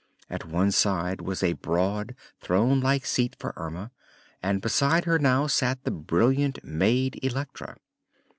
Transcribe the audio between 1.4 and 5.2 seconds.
a broad, throne like seat for Erma and beside her